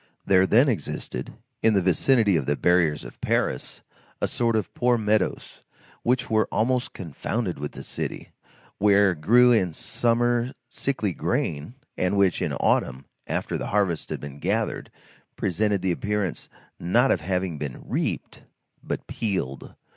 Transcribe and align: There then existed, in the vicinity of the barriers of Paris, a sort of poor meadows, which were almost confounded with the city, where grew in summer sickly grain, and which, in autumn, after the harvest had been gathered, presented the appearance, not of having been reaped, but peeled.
There 0.25 0.47
then 0.47 0.67
existed, 0.67 1.35
in 1.61 1.75
the 1.75 1.81
vicinity 1.83 2.35
of 2.35 2.47
the 2.47 2.55
barriers 2.55 3.03
of 3.05 3.21
Paris, 3.21 3.83
a 4.19 4.27
sort 4.27 4.55
of 4.55 4.73
poor 4.73 4.97
meadows, 4.97 5.63
which 6.01 6.27
were 6.27 6.47
almost 6.51 6.93
confounded 6.93 7.59
with 7.59 7.73
the 7.73 7.83
city, 7.83 8.31
where 8.79 9.13
grew 9.13 9.51
in 9.51 9.73
summer 9.73 10.55
sickly 10.71 11.13
grain, 11.13 11.75
and 11.99 12.17
which, 12.17 12.41
in 12.41 12.51
autumn, 12.53 13.05
after 13.27 13.59
the 13.59 13.67
harvest 13.67 14.09
had 14.09 14.19
been 14.21 14.39
gathered, 14.39 14.89
presented 15.35 15.83
the 15.83 15.91
appearance, 15.91 16.49
not 16.79 17.11
of 17.11 17.21
having 17.21 17.59
been 17.59 17.83
reaped, 17.87 18.41
but 18.83 19.05
peeled. 19.05 19.75